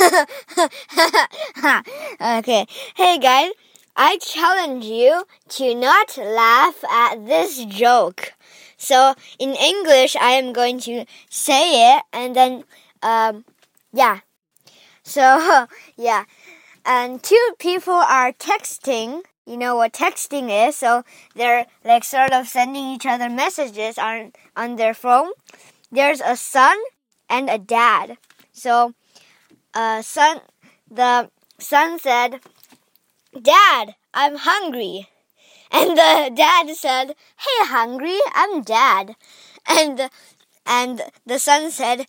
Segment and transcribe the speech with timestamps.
[2.20, 2.66] okay.
[2.94, 3.50] Hey guys,
[3.94, 8.32] I challenge you to not laugh at this joke.
[8.78, 12.64] So in English, I am going to say it and then,
[13.02, 13.44] um,
[13.92, 14.20] yeah.
[15.02, 15.66] So,
[15.96, 16.24] yeah.
[16.84, 19.22] And two people are texting.
[19.44, 20.76] You know what texting is.
[20.76, 21.04] So
[21.34, 25.32] they're like sort of sending each other messages on, on their phone.
[25.92, 26.78] There's a son
[27.28, 28.16] and a dad.
[28.52, 28.94] So,
[29.74, 30.40] uh, son,
[30.90, 32.40] the son said,
[33.40, 35.08] Dad, I'm hungry.
[35.72, 39.14] And the dad said, Hey, hungry, I'm dad.
[39.66, 40.10] And,
[40.66, 42.06] and the son said,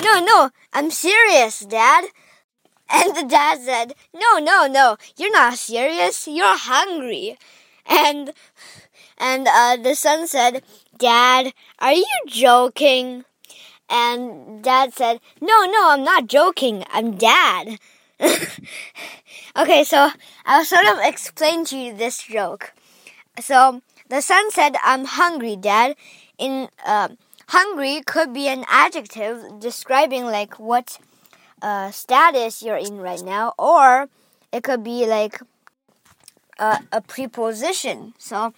[0.00, 2.04] No, no, I'm serious, dad.
[2.90, 7.38] And the dad said, No, no, no, you're not serious, you're hungry.
[7.86, 8.32] And,
[9.18, 10.62] and, uh, the son said,
[10.96, 13.24] Dad, are you joking?
[13.92, 16.84] And dad said, No, no, I'm not joking.
[16.90, 17.78] I'm dad.
[19.56, 20.10] okay, so
[20.46, 22.72] I'll sort of explain to you this joke.
[23.38, 25.96] So the son said, I'm hungry, dad.
[26.38, 27.08] In uh,
[27.48, 30.98] hungry could be an adjective describing like what
[31.60, 34.08] uh, status you're in right now, or
[34.52, 35.38] it could be like
[36.92, 38.14] a preposition.
[38.18, 38.54] So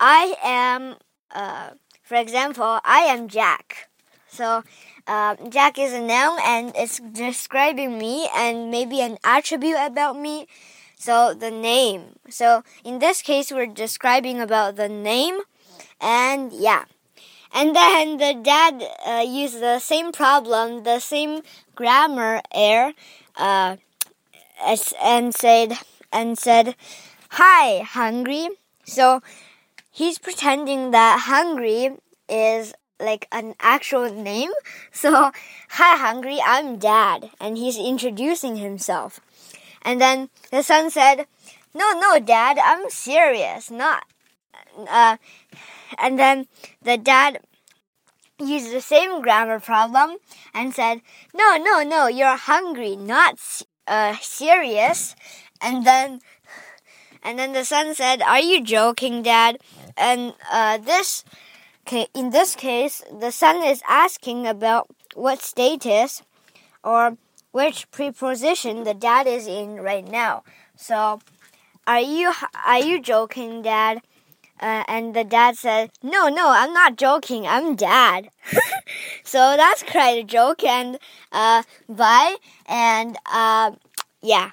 [0.00, 0.96] I am,
[1.30, 1.70] uh,
[2.02, 3.88] for example, I am Jack.
[4.34, 4.64] So
[5.06, 10.48] uh, Jack is a noun and it's describing me and maybe an attribute about me.
[10.96, 12.18] So the name.
[12.28, 15.40] So in this case, we're describing about the name,
[16.00, 16.84] and yeah.
[17.52, 21.42] And then the dad uh, used the same problem, the same
[21.76, 22.92] grammar error,
[23.36, 23.76] uh,
[25.00, 25.78] and said
[26.10, 26.74] and said,
[27.30, 28.48] "Hi, hungry."
[28.84, 29.20] So
[29.90, 34.50] he's pretending that hungry is like an actual name.
[34.92, 35.32] So,
[35.70, 37.30] hi, Hungry, I'm Dad.
[37.40, 39.20] And he's introducing himself.
[39.82, 41.26] And then the son said,
[41.74, 44.04] No, no, Dad, I'm serious, not.
[44.88, 45.16] Uh,
[45.98, 46.46] and then
[46.82, 47.40] the dad
[48.40, 50.16] used the same grammar problem
[50.52, 51.02] and said,
[51.34, 53.38] No, no, no, you're hungry, not
[53.86, 55.14] uh, serious.
[55.60, 56.20] And then
[57.22, 59.58] and then the son said, Are you joking, Dad?
[59.96, 61.24] And uh, this
[61.86, 66.22] Okay, in this case, the son is asking about what status
[66.82, 67.18] or
[67.52, 70.44] which preposition the dad is in right now.
[70.76, 71.20] So,
[71.86, 72.32] are you
[72.66, 74.00] are you joking, Dad?
[74.58, 77.46] Uh, and the dad said, "No, no, I'm not joking.
[77.46, 78.30] I'm Dad."
[79.22, 80.64] so that's quite a joke.
[80.64, 80.98] And
[81.32, 82.36] uh, bye.
[82.64, 83.72] And uh,
[84.22, 84.52] yeah.